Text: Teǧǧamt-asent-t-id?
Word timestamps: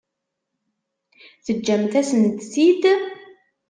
Teǧǧamt-asent-t-id? 1.45 2.83